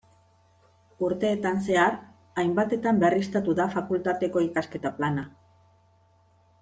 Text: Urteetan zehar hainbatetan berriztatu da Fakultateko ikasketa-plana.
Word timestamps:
Urteetan 1.07 1.59
zehar 1.67 1.97
hainbatetan 2.43 3.03
berriztatu 3.05 3.55
da 3.61 3.69
Fakultateko 3.77 4.43
ikasketa-plana. 4.47 5.27